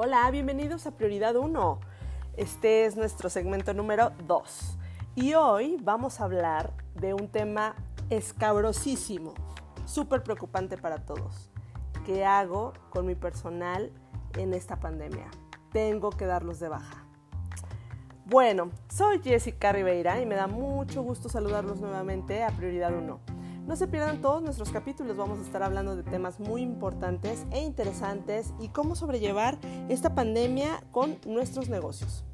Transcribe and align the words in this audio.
Hola, 0.00 0.30
bienvenidos 0.30 0.86
a 0.86 0.92
Prioridad 0.92 1.34
1. 1.34 1.80
Este 2.36 2.84
es 2.84 2.96
nuestro 2.96 3.28
segmento 3.28 3.74
número 3.74 4.12
2. 4.28 4.78
Y 5.16 5.34
hoy 5.34 5.76
vamos 5.82 6.20
a 6.20 6.24
hablar 6.26 6.72
de 6.94 7.14
un 7.14 7.26
tema 7.26 7.74
escabrosísimo, 8.08 9.34
súper 9.86 10.22
preocupante 10.22 10.76
para 10.76 11.04
todos. 11.04 11.50
¿Qué 12.06 12.24
hago 12.24 12.74
con 12.90 13.06
mi 13.06 13.16
personal 13.16 13.90
en 14.36 14.54
esta 14.54 14.78
pandemia? 14.78 15.26
Tengo 15.72 16.10
que 16.10 16.26
darlos 16.26 16.60
de 16.60 16.68
baja. 16.68 17.04
Bueno, 18.24 18.70
soy 18.88 19.20
Jessica 19.20 19.72
Ribeira 19.72 20.20
y 20.20 20.26
me 20.26 20.36
da 20.36 20.46
mucho 20.46 21.02
gusto 21.02 21.28
saludarlos 21.28 21.80
nuevamente 21.80 22.44
a 22.44 22.50
Prioridad 22.50 22.96
1. 22.96 23.27
No 23.68 23.76
se 23.76 23.86
pierdan 23.86 24.22
todos 24.22 24.40
nuestros 24.42 24.70
capítulos, 24.70 25.18
vamos 25.18 25.40
a 25.40 25.42
estar 25.42 25.62
hablando 25.62 25.94
de 25.94 26.02
temas 26.02 26.40
muy 26.40 26.62
importantes 26.62 27.44
e 27.50 27.60
interesantes 27.60 28.54
y 28.58 28.68
cómo 28.68 28.96
sobrellevar 28.96 29.58
esta 29.90 30.14
pandemia 30.14 30.82
con 30.90 31.18
nuestros 31.26 31.68
negocios. 31.68 32.24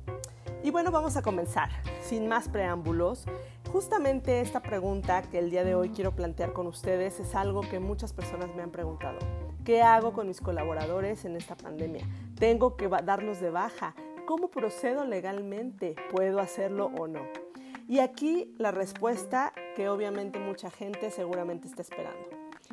Y 0.63 0.71
bueno, 0.71 0.93
vamos 0.93 1.17
a 1.17 1.23
comenzar. 1.23 1.71
Sin 2.01 2.29
más 2.29 2.49
preámbulos, 2.49 3.25
justamente 3.73 4.43
esta 4.43 4.63
pregunta 4.63 5.23
que 5.23 5.41
el 5.41 5.51
día 5.51 5.65
de 5.65 5.75
hoy 5.75 5.89
quiero 5.89 6.15
plantear 6.15 6.53
con 6.53 6.69
ustedes 6.69 7.19
es 7.19 7.35
algo 7.35 7.63
que 7.63 7.81
muchas 7.81 8.13
personas 8.13 8.55
me 8.55 8.63
han 8.63 8.71
preguntado. 8.71 9.19
¿Qué 9.65 9.83
hago 9.83 10.13
con 10.13 10.29
mis 10.29 10.41
colaboradores 10.41 11.25
en 11.25 11.35
esta 11.35 11.57
pandemia? 11.57 12.07
¿Tengo 12.39 12.77
que 12.77 12.87
darlos 12.87 13.41
de 13.41 13.51
baja? 13.51 13.97
¿Cómo 14.25 14.53
procedo 14.53 15.05
legalmente? 15.05 15.97
¿Puedo 16.13 16.39
hacerlo 16.39 16.93
o 16.97 17.09
no? 17.09 17.44
Y 17.87 17.99
aquí 17.99 18.55
la 18.57 18.71
respuesta 18.71 19.53
que 19.77 19.89
obviamente 19.89 20.39
mucha 20.39 20.71
gente 20.71 21.11
seguramente 21.11 21.69
está 21.69 21.83
esperando. 21.83 22.29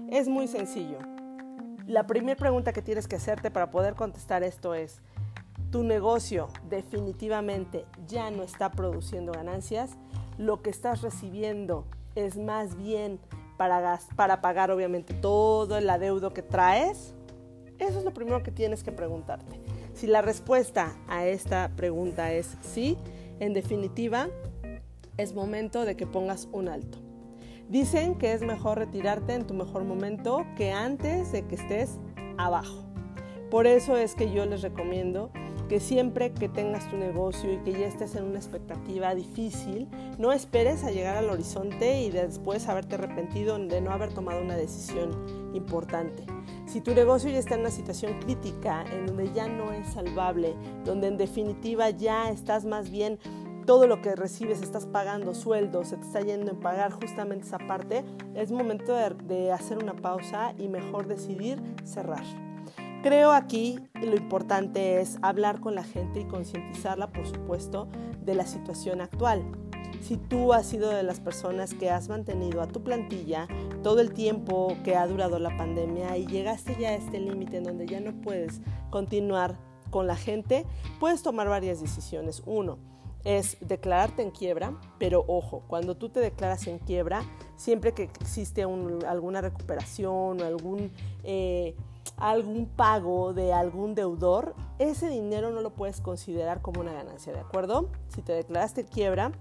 Es 0.09 0.29
muy 0.29 0.47
sencillo. 0.47 0.99
La 1.85 2.07
primera 2.07 2.37
pregunta 2.37 2.71
que 2.71 2.81
tienes 2.81 3.07
que 3.07 3.17
hacerte 3.17 3.51
para 3.51 3.71
poder 3.71 3.95
contestar 3.95 4.43
esto 4.43 4.73
es, 4.73 5.01
¿tu 5.69 5.83
negocio 5.83 6.47
definitivamente 6.69 7.85
ya 8.07 8.31
no 8.31 8.43
está 8.43 8.71
produciendo 8.71 9.33
ganancias? 9.33 9.97
Lo 10.37 10.61
que 10.61 10.69
estás 10.69 11.01
recibiendo 11.01 11.85
es 12.15 12.37
más 12.37 12.77
bien 12.77 13.19
para, 13.57 13.99
para 14.15 14.39
pagar 14.41 14.71
obviamente 14.71 15.13
todo 15.13 15.77
el 15.77 15.89
adeudo 15.89 16.33
que 16.33 16.41
traes. 16.41 17.13
Eso 17.79 17.99
es 17.99 18.05
lo 18.05 18.13
primero 18.13 18.43
que 18.43 18.51
tienes 18.51 18.83
que 18.83 18.93
preguntarte. 18.93 19.59
Si 19.93 20.07
la 20.07 20.21
respuesta 20.21 20.95
a 21.09 21.25
esta 21.25 21.71
pregunta 21.75 22.31
es 22.31 22.55
sí, 22.61 22.97
en 23.39 23.53
definitiva, 23.53 24.29
es 25.17 25.33
momento 25.33 25.85
de 25.85 25.95
que 25.95 26.07
pongas 26.07 26.47
un 26.51 26.67
alto. 26.67 26.99
Dicen 27.69 28.15
que 28.15 28.33
es 28.33 28.41
mejor 28.41 28.77
retirarte 28.77 29.33
en 29.33 29.47
tu 29.47 29.53
mejor 29.53 29.83
momento 29.83 30.45
que 30.57 30.71
antes 30.71 31.31
de 31.31 31.45
que 31.47 31.55
estés 31.55 31.99
abajo. 32.37 32.83
Por 33.49 33.67
eso 33.67 33.97
es 33.97 34.15
que 34.15 34.31
yo 34.31 34.45
les 34.45 34.61
recomiendo 34.61 35.31
que 35.71 35.79
siempre 35.79 36.33
que 36.33 36.49
tengas 36.49 36.89
tu 36.89 36.97
negocio 36.97 37.53
y 37.53 37.57
que 37.59 37.71
ya 37.71 37.87
estés 37.87 38.15
en 38.15 38.25
una 38.25 38.39
expectativa 38.39 39.15
difícil, 39.15 39.87
no 40.17 40.33
esperes 40.33 40.83
a 40.83 40.91
llegar 40.91 41.15
al 41.15 41.29
horizonte 41.29 42.01
y 42.01 42.11
después 42.11 42.67
haberte 42.67 42.95
arrepentido 42.95 43.57
de 43.57 43.79
no 43.79 43.91
haber 43.91 44.13
tomado 44.13 44.41
una 44.41 44.57
decisión 44.57 45.11
importante. 45.53 46.25
Si 46.65 46.81
tu 46.81 46.93
negocio 46.93 47.29
ya 47.29 47.39
está 47.39 47.55
en 47.55 47.61
una 47.61 47.71
situación 47.71 48.19
crítica, 48.19 48.83
en 48.91 49.05
donde 49.05 49.31
ya 49.31 49.47
no 49.47 49.71
es 49.71 49.87
salvable, 49.87 50.55
donde 50.83 51.07
en 51.07 51.17
definitiva 51.17 51.89
ya 51.89 52.29
estás 52.29 52.65
más 52.65 52.89
bien 52.91 53.17
todo 53.65 53.87
lo 53.87 54.01
que 54.01 54.15
recibes, 54.15 54.61
estás 54.61 54.85
pagando 54.85 55.33
sueldos, 55.33 55.89
se 55.89 55.97
te 55.97 56.03
está 56.03 56.21
yendo 56.21 56.51
en 56.51 56.59
pagar 56.59 56.91
justamente 56.91 57.45
esa 57.45 57.59
parte, 57.59 58.03
es 58.35 58.51
momento 58.51 58.93
de, 58.95 59.51
hacer 59.51 59.77
una 59.77 59.95
pausa 59.95 60.53
y 60.57 60.67
mejor 60.67 61.07
decidir 61.07 61.61
cerrar. 61.83 62.23
Creo 63.03 63.31
aquí 63.31 63.79
lo 63.95 64.15
importante 64.15 65.01
es 65.01 65.17
hablar 65.21 65.59
con 65.59 65.75
la 65.75 65.83
gente 65.83 66.19
y 66.19 66.25
concientizarla, 66.25 67.07
por 67.07 67.25
supuesto, 67.25 67.87
de 68.23 68.35
la 68.35 68.45
situación 68.45 69.01
actual. 69.01 69.43
Si 70.01 70.17
tú 70.17 70.53
has 70.53 70.65
sido 70.67 70.89
de 70.89 71.03
las 71.03 71.19
personas 71.19 71.73
que 71.73 71.89
has 71.89 72.09
mantenido 72.09 72.61
a 72.61 72.67
tu 72.67 72.83
plantilla 72.83 73.47
todo 73.83 74.01
el 74.01 74.13
tiempo 74.13 74.75
que 74.83 74.95
ha 74.95 75.07
durado 75.07 75.39
la 75.39 75.55
pandemia 75.57 76.17
y 76.17 76.27
llegaste 76.27 76.75
ya 76.79 76.89
a 76.89 76.95
este 76.95 77.19
límite 77.19 77.57
en 77.57 77.63
donde 77.63 77.87
ya 77.87 77.99
no 77.99 78.13
puedes 78.21 78.61
continuar 78.89 79.57
con 79.91 80.07
la 80.07 80.15
gente, 80.15 80.65
puedes 80.99 81.21
tomar 81.21 81.49
varias 81.49 81.81
decisiones. 81.81 82.41
Uno, 82.45 82.79
es 83.23 83.57
declararte 83.61 84.21
en 84.21 84.31
quiebra, 84.31 84.73
pero 84.97 85.23
ojo, 85.27 85.63
cuando 85.67 85.95
tú 85.95 86.09
te 86.09 86.19
declaras 86.19 86.67
en 86.67 86.79
quiebra, 86.79 87.23
siempre 87.55 87.93
que 87.93 88.03
existe 88.03 88.63
alguna 88.63 89.41
recuperación 89.41 90.41
o 90.41 90.45
algún, 90.45 90.91
eh, 91.23 91.75
algún 92.17 92.67
pago 92.67 93.33
de 93.33 93.53
algún 93.53 93.95
deudor, 93.95 94.55
ese 94.79 95.09
dinero 95.09 95.51
no 95.51 95.61
lo 95.61 95.71
puedes 95.71 96.01
considerar 96.01 96.61
como 96.61 96.81
una 96.81 96.93
ganancia, 96.93 97.31
¿de 97.33 97.39
acuerdo? 97.39 97.89
Si 98.07 98.21
te 98.21 98.33
declaraste 98.33 98.81
en 98.81 98.87
quiebra, 98.87 99.31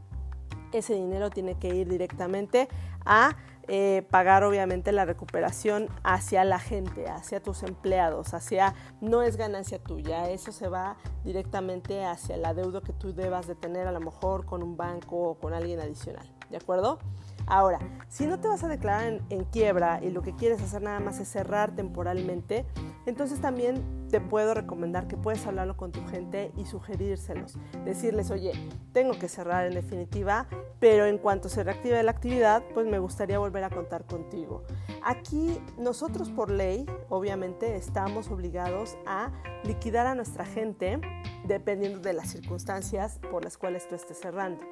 ese 0.73 0.95
dinero 0.95 1.31
tiene 1.31 1.55
que 1.55 1.75
ir 1.75 1.89
directamente 1.89 2.69
a 3.05 3.37
eh, 3.73 4.05
pagar 4.11 4.43
obviamente 4.43 4.91
la 4.91 5.05
recuperación 5.05 5.87
hacia 6.03 6.43
la 6.43 6.59
gente, 6.59 7.09
hacia 7.09 7.41
tus 7.41 7.63
empleados, 7.63 8.35
hacia 8.35 8.75
no 9.01 9.23
es 9.23 9.37
ganancia 9.37 9.79
tuya, 9.79 10.29
eso 10.29 10.51
se 10.51 10.67
va 10.67 10.97
directamente 11.23 12.05
hacia 12.05 12.37
la 12.37 12.53
deuda 12.53 12.81
que 12.81 12.93
tú 12.93 13.15
debas 13.15 13.47
de 13.47 13.55
tener 13.55 13.87
a 13.87 13.93
lo 13.93 14.01
mejor 14.01 14.45
con 14.45 14.65
un 14.65 14.77
banco 14.77 15.17
o 15.19 15.35
con 15.37 15.55
alguien 15.55 15.79
adicional, 15.79 16.29
¿de 16.51 16.57
acuerdo? 16.57 16.99
Ahora, 17.47 17.81
si 18.09 18.27
no 18.27 18.39
te 18.39 18.47
vas 18.47 18.63
a 18.63 18.69
declarar 18.69 19.21
en, 19.29 19.45
quiebra 19.47 19.99
y 20.03 20.11
lo 20.11 20.23
que 20.23 20.37
quieres 20.37 20.63
hacer 20.63 20.83
nada 20.83 21.01
más 21.01 21.19
es 21.19 21.29
cerrar 21.29 21.75
temporalmente, 21.75 22.65
entonces 23.07 23.41
también 23.41 24.09
te 24.09 24.21
puedo 24.21 24.55
recomendar 24.55 25.09
que 25.09 25.17
puedes 25.17 25.45
hablarlo 25.47 25.77
con 25.77 25.91
tu 25.91 26.07
gente 26.07 26.53
y 26.57 26.65
sugerírselos. 26.65 27.59
Decirles, 27.85 28.31
oye, 28.31 28.53
tengo 28.93 29.19
que 29.19 29.29
cerrar 29.29 29.67
en 29.67 29.75
definitiva, 29.75 30.47
pero 30.79 31.07
en 31.07 31.19
cuanto 31.19 31.49
se 31.49 31.65
reactive 31.65 32.01
la 32.05 32.13
actividad, 32.13 32.63
pues 32.73 32.87
me 32.87 33.01
gustaría 33.01 33.41
volver 33.41 33.65
a 33.65 33.71
contar 33.71 34.05
contigo. 34.05 34.63
Aquí 35.03 35.61
nosotros 35.77 36.31
por 36.31 36.53
ley, 36.53 36.87
obviamente, 37.09 37.75
estamos 37.75 38.31
obligados 38.31 38.97
a 39.07 39.33
liquidar 39.65 40.07
a 40.07 40.15
nuestra 40.15 40.45
gente 40.45 41.01
dependiendo 41.45 41.99
de 41.99 42.13
las 42.13 42.29
circunstancias 42.29 43.19
por 43.31 43.43
las 43.43 43.59
cuales 43.59 43.89
tú 43.89 43.97
estés 43.97 44.21
cerrando. 44.21 44.63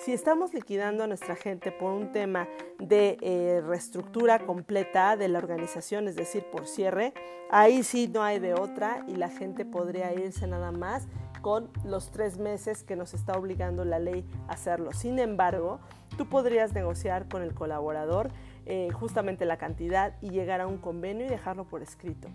Si 0.00 0.14
estamos 0.14 0.54
liquidando 0.54 1.04
a 1.04 1.06
nuestra 1.06 1.36
gente 1.36 1.72
por 1.72 1.92
un 1.92 2.10
tema 2.10 2.48
de 2.78 3.18
eh, 3.20 3.60
reestructura 3.60 4.38
completa 4.38 5.14
de 5.18 5.28
la 5.28 5.38
organización, 5.38 6.08
es 6.08 6.16
decir, 6.16 6.42
por 6.50 6.66
cierre, 6.66 7.12
ahí 7.50 7.82
sí 7.82 8.08
no 8.08 8.22
hay 8.22 8.38
de 8.38 8.54
otra 8.54 9.04
y 9.08 9.16
la 9.16 9.28
gente 9.28 9.66
podría 9.66 10.14
irse 10.14 10.46
nada 10.46 10.72
más 10.72 11.06
con 11.42 11.68
los 11.84 12.10
tres 12.10 12.38
meses 12.38 12.82
que 12.82 12.96
nos 12.96 13.12
está 13.12 13.34
obligando 13.34 13.84
la 13.84 13.98
ley 13.98 14.24
a 14.48 14.54
hacerlo. 14.54 14.92
Sin 14.94 15.18
embargo, 15.18 15.80
tú 16.16 16.26
podrías 16.30 16.72
negociar 16.72 17.28
con 17.28 17.42
el 17.42 17.52
colaborador 17.52 18.30
eh, 18.64 18.88
justamente 18.92 19.44
la 19.44 19.58
cantidad 19.58 20.14
y 20.22 20.30
llegar 20.30 20.62
a 20.62 20.66
un 20.66 20.78
convenio 20.78 21.26
y 21.26 21.28
dejarlo 21.28 21.66
por 21.66 21.82
escrito 21.82 22.28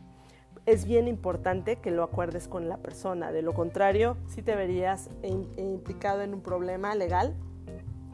es 0.66 0.86
bien 0.88 1.08
importante 1.08 1.76
que 1.76 1.92
lo 1.92 2.02
acuerdes 2.02 2.48
con 2.48 2.68
la 2.68 2.78
persona. 2.78 3.32
De 3.32 3.44
lo 3.44 3.54
contrario, 3.54 4.18
si 4.26 4.42
te 4.42 4.56
verías 4.56 5.12
implicado 5.22 6.24
en 6.24 6.34
un 6.34 6.42
problema 6.42 6.96
legal 6.96 7.36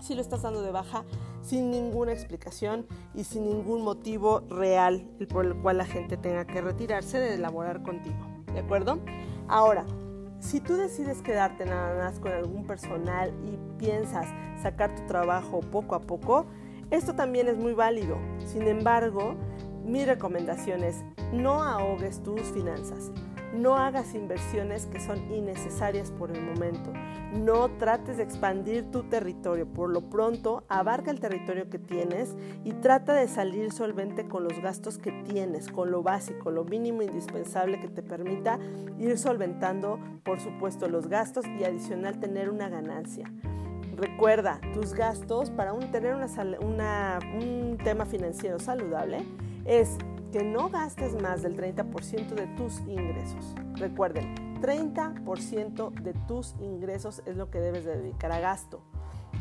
si 0.01 0.15
lo 0.15 0.21
estás 0.21 0.41
dando 0.41 0.61
de 0.61 0.71
baja 0.71 1.05
sin 1.41 1.71
ninguna 1.71 2.11
explicación 2.11 2.85
y 3.13 3.23
sin 3.23 3.45
ningún 3.45 3.83
motivo 3.83 4.41
real 4.49 5.07
por 5.29 5.45
el 5.45 5.55
cual 5.55 5.77
la 5.77 5.85
gente 5.85 6.17
tenga 6.17 6.45
que 6.45 6.61
retirarse 6.61 7.19
de 7.19 7.35
elaborar 7.35 7.81
contigo. 7.83 8.17
¿De 8.53 8.59
acuerdo? 8.59 8.99
Ahora, 9.47 9.85
si 10.39 10.59
tú 10.59 10.75
decides 10.75 11.21
quedarte 11.21 11.65
nada 11.65 12.03
más 12.03 12.19
con 12.19 12.31
algún 12.31 12.65
personal 12.65 13.33
y 13.45 13.57
piensas 13.77 14.27
sacar 14.61 14.95
tu 14.95 15.05
trabajo 15.05 15.59
poco 15.59 15.95
a 15.95 16.01
poco, 16.01 16.45
esto 16.89 17.15
también 17.15 17.47
es 17.47 17.57
muy 17.57 17.73
válido. 17.73 18.17
Sin 18.45 18.63
embargo, 18.67 19.35
mi 19.85 20.03
recomendación 20.03 20.83
es 20.83 21.03
no 21.31 21.63
ahogues 21.63 22.21
tus 22.23 22.41
finanzas. 22.41 23.11
No 23.53 23.75
hagas 23.75 24.15
inversiones 24.15 24.85
que 24.85 24.99
son 24.99 25.31
innecesarias 25.31 26.11
por 26.11 26.31
el 26.31 26.41
momento. 26.41 26.93
No 27.33 27.69
trates 27.77 28.17
de 28.17 28.23
expandir 28.23 28.89
tu 28.91 29.03
territorio. 29.03 29.67
Por 29.67 29.89
lo 29.89 30.09
pronto, 30.09 30.63
abarca 30.69 31.11
el 31.11 31.19
territorio 31.19 31.69
que 31.69 31.79
tienes 31.79 32.35
y 32.63 32.73
trata 32.73 33.13
de 33.13 33.27
salir 33.27 33.71
solvente 33.71 34.27
con 34.27 34.43
los 34.45 34.59
gastos 34.59 34.97
que 34.97 35.11
tienes, 35.11 35.67
con 35.69 35.91
lo 35.91 36.01
básico, 36.01 36.49
lo 36.49 36.63
mínimo 36.63 37.01
indispensable 37.01 37.79
que 37.79 37.89
te 37.89 38.03
permita 38.03 38.57
ir 38.97 39.17
solventando, 39.17 39.99
por 40.23 40.39
supuesto, 40.39 40.87
los 40.87 41.07
gastos 41.07 41.45
y 41.47 41.63
adicional 41.63 42.19
tener 42.19 42.49
una 42.49 42.69
ganancia. 42.69 43.31
Recuerda, 43.95 44.61
tus 44.73 44.93
gastos 44.93 45.51
para 45.51 45.77
tener 45.91 46.15
un 46.15 47.77
tema 47.83 48.05
financiero 48.05 48.57
saludable 48.59 49.25
es 49.65 49.97
que 50.31 50.43
no 50.43 50.69
gastes 50.69 51.21
más 51.21 51.41
del 51.43 51.57
30% 51.57 52.29
de 52.29 52.47
tus 52.55 52.79
ingresos. 52.81 53.53
Recuerden, 53.75 54.33
30% 54.61 55.93
de 56.01 56.13
tus 56.27 56.55
ingresos 56.61 57.21
es 57.25 57.35
lo 57.35 57.49
que 57.51 57.59
debes 57.59 57.83
de 57.83 57.97
dedicar 57.97 58.31
a 58.31 58.39
gasto. 58.39 58.81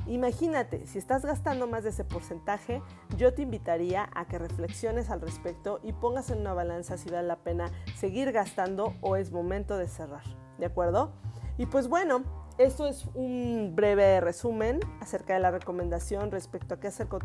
Imagínate, 0.06 0.86
si 0.86 0.98
estás 0.98 1.24
gastando 1.24 1.68
más 1.68 1.84
de 1.84 1.90
ese 1.90 2.04
porcentaje, 2.04 2.82
yo 3.16 3.32
te 3.34 3.42
invitaría 3.42 4.08
a 4.14 4.26
que 4.26 4.38
reflexiones 4.38 5.10
al 5.10 5.20
respecto 5.20 5.78
y 5.84 5.92
pongas 5.92 6.30
en 6.30 6.40
una 6.40 6.54
balanza 6.54 6.96
si 6.96 7.10
vale 7.10 7.28
la 7.28 7.36
pena 7.36 7.70
seguir 7.96 8.32
gastando 8.32 8.94
o 9.00 9.16
es 9.16 9.30
momento 9.30 9.76
de 9.76 9.86
cerrar. 9.86 10.24
¿De 10.58 10.66
acuerdo? 10.66 11.12
Y 11.58 11.66
pues 11.66 11.88
bueno, 11.88 12.24
esto 12.60 12.86
es 12.86 13.06
un 13.14 13.72
breve 13.74 14.20
resumen 14.20 14.80
acerca 15.00 15.32
de 15.32 15.40
la 15.40 15.50
recomendación 15.50 16.30
respecto 16.30 16.74
a 16.74 16.80
qué 16.80 16.88
hacer 16.88 17.08
con 17.08 17.20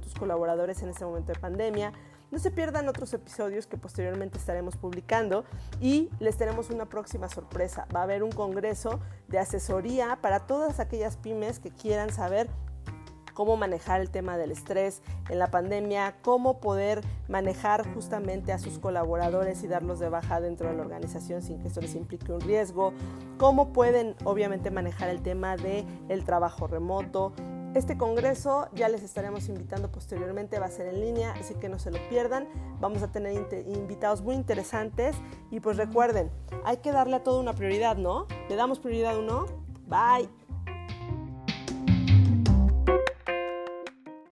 tus, 0.00 0.14
colaboradores 0.14 0.82
en 0.82 0.90
este 0.90 1.06
momento 1.06 1.32
de 1.32 1.38
pandemia. 1.38 1.92
No 2.30 2.38
se 2.38 2.50
pierdan 2.50 2.88
otros 2.88 3.14
episodios 3.14 3.66
que 3.66 3.78
posteriormente 3.78 4.36
estaremos 4.36 4.76
publicando 4.76 5.44
y 5.80 6.10
les 6.20 6.36
tenemos 6.36 6.68
una 6.68 6.86
próxima 6.86 7.30
sorpresa. 7.30 7.86
Va 7.94 8.00
a 8.00 8.02
haber 8.02 8.22
un 8.22 8.32
congreso 8.32 9.00
de 9.28 9.38
asesoría 9.38 10.18
para 10.20 10.40
todas 10.40 10.78
aquellas 10.78 11.16
pymes 11.16 11.58
que 11.58 11.70
quieran 11.70 12.12
saber 12.12 12.48
cómo 13.36 13.58
manejar 13.58 14.00
el 14.00 14.08
tema 14.08 14.38
del 14.38 14.50
estrés 14.50 15.02
en 15.28 15.38
la 15.38 15.50
pandemia, 15.50 16.16
cómo 16.22 16.58
poder 16.58 17.02
manejar 17.28 17.86
justamente 17.92 18.50
a 18.50 18.58
sus 18.58 18.78
colaboradores 18.78 19.62
y 19.62 19.68
darlos 19.68 20.00
de 20.00 20.08
baja 20.08 20.40
dentro 20.40 20.70
de 20.70 20.74
la 20.74 20.80
organización 20.80 21.42
sin 21.42 21.60
que 21.60 21.68
esto 21.68 21.82
les 21.82 21.94
implique 21.94 22.32
un 22.32 22.40
riesgo, 22.40 22.94
cómo 23.36 23.74
pueden 23.74 24.16
obviamente 24.24 24.70
manejar 24.70 25.10
el 25.10 25.20
tema 25.20 25.58
del 25.58 25.84
el 26.08 26.24
trabajo 26.24 26.66
remoto, 26.66 27.34
este 27.74 27.98
congreso 27.98 28.70
ya 28.72 28.88
les 28.88 29.02
estaremos 29.02 29.50
invitando 29.50 29.92
posteriormente, 29.92 30.58
va 30.58 30.64
a 30.64 30.70
ser 30.70 30.86
en 30.86 30.98
línea, 30.98 31.34
así 31.38 31.52
que 31.56 31.68
no 31.68 31.78
se 31.78 31.90
lo 31.90 31.98
pierdan. 32.08 32.48
Vamos 32.80 33.02
a 33.02 33.12
tener 33.12 33.34
invitados 33.66 34.22
muy 34.22 34.34
interesantes 34.34 35.14
y 35.50 35.60
pues 35.60 35.76
recuerden, 35.76 36.30
hay 36.64 36.78
que 36.78 36.90
darle 36.90 37.16
a 37.16 37.22
todo 37.22 37.38
una 37.38 37.52
prioridad, 37.52 37.98
¿no? 37.98 38.26
¿Le 38.48 38.56
damos 38.56 38.78
prioridad 38.78 39.18
o 39.18 39.22
no? 39.22 39.44
Bye. 39.86 40.45